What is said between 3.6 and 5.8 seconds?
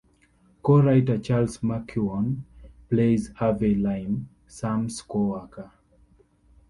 Lime, Sam's co-worker.